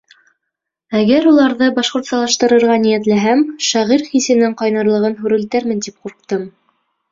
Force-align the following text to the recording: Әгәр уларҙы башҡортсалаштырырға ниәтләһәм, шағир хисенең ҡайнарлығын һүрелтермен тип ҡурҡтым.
Әгәр 0.99 1.27
уларҙы 1.31 1.67
башҡортсалаштырырға 1.75 2.79
ниәтләһәм, 2.87 3.45
шағир 3.67 4.07
хисенең 4.09 4.59
ҡайнарлығын 4.65 5.21
һүрелтермен 5.23 5.87
тип 5.91 6.01
ҡурҡтым. 6.05 6.53